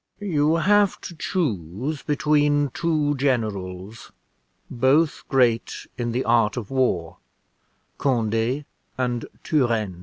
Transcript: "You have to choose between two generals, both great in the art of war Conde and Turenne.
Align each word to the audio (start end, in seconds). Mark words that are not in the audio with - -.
"You 0.23 0.55
have 0.55 0.99
to 1.01 1.15
choose 1.15 2.01
between 2.01 2.71
two 2.71 3.13
generals, 3.17 4.11
both 4.67 5.23
great 5.29 5.85
in 5.95 6.11
the 6.11 6.25
art 6.25 6.57
of 6.57 6.71
war 6.71 7.17
Conde 7.99 8.65
and 8.97 9.25
Turenne. 9.43 9.99